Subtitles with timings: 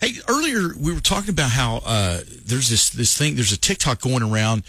[0.00, 3.34] Hey, earlier we were talking about how uh, there's this this thing.
[3.34, 4.62] There's a TikTok going around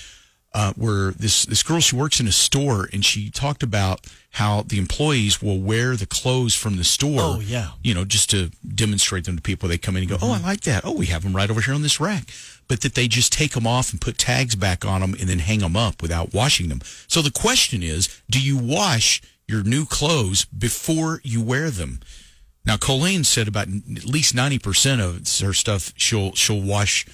[0.54, 4.62] uh, where this this girl she works in a store and she talked about how
[4.64, 7.20] the employees will wear the clothes from the store.
[7.22, 7.72] Oh, yeah.
[7.84, 9.68] you know, just to demonstrate them to people.
[9.68, 10.84] They come in and go, "Oh, I like that.
[10.86, 12.24] Oh, we have them right over here on this rack."
[12.68, 15.40] But that they just take them off and put tags back on them and then
[15.40, 16.82] hang them up without washing them.
[17.08, 22.00] So the question is, do you wash your new clothes before you wear them?
[22.68, 27.06] Now, Colleen said about at least ninety percent of her stuff she'll she'll wash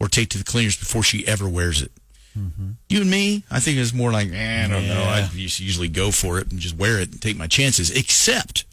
[0.00, 1.92] or take to the cleaners before she ever wears it.
[2.88, 5.02] You and me, I think it's more like eh, I don't know.
[5.02, 7.90] I usually go for it and just wear it and take my chances.
[7.90, 8.64] Except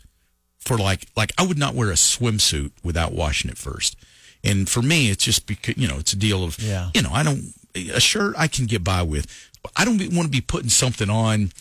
[0.59, 3.97] for like like I would not wear a swimsuit without washing it first.
[4.45, 6.89] And for me, it's just because you know it's a deal of Yeah.
[6.95, 9.27] you know I don't a shirt I can get by with.
[9.75, 11.51] I don't want to be putting something on.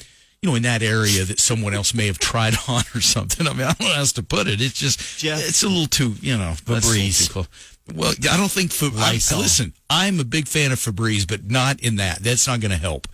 [0.43, 3.47] You know, in that area that someone else may have tried on or something.
[3.47, 4.61] I mean, I don't know how else to put it.
[4.61, 5.41] It's just, Jeff.
[5.41, 7.33] it's a little too, you know, that's a little Febreze.
[7.33, 7.47] too.
[7.95, 8.71] Well, I don't think.
[8.71, 9.39] Fa- I, Lysol.
[9.41, 12.19] listen, I'm a big fan of Febreze, but not in that.
[12.21, 13.09] That's not going to help.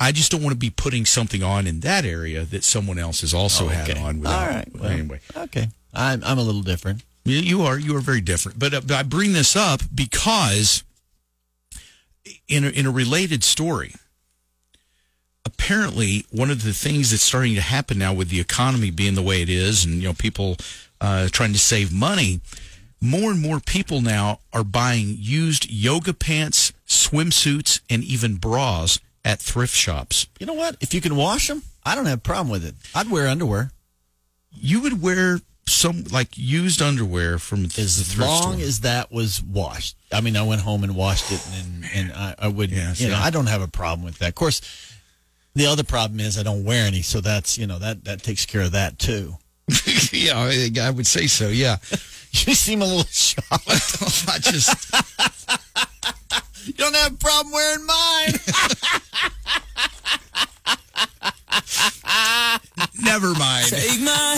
[0.00, 3.20] I just don't want to be putting something on in that area that someone else
[3.20, 4.00] has also had Okay.
[4.00, 4.20] on.
[4.20, 4.68] Without, All right.
[4.74, 5.68] Well, anyway, Okay.
[5.94, 7.02] I'm I'm a little different.
[7.24, 8.58] you, you are you are very different.
[8.58, 10.82] But, uh, but I bring this up because
[12.48, 13.94] in a, in a related story,
[15.66, 19.22] apparently one of the things that's starting to happen now with the economy being the
[19.22, 20.56] way it is, and you know people
[21.00, 22.40] uh, trying to save money,
[23.00, 29.40] more and more people now are buying used yoga pants, swimsuits, and even bras at
[29.40, 30.28] thrift shops.
[30.38, 30.76] You know what?
[30.80, 32.74] If you can wash them, I don't have a problem with it.
[32.94, 33.72] I'd wear underwear
[34.52, 38.64] You would wear some like used underwear from the as thrift long store.
[38.64, 39.96] as that was washed.
[40.12, 43.08] I mean, I went home and washed it, and and I, I would, Yeah, you
[43.08, 43.16] know.
[43.16, 44.28] I don't have a problem with that.
[44.28, 44.60] Of course,
[45.56, 48.46] the other problem is I don't wear any, so that's you know that that takes
[48.46, 49.34] care of that too.
[50.12, 51.48] yeah, I, I would say so.
[51.48, 51.78] Yeah,
[52.44, 53.48] You seem a little shocked.
[54.28, 54.94] I just
[56.66, 58.32] you don't have a problem wearing mine.
[63.02, 63.68] never mind.
[63.68, 64.36] Take my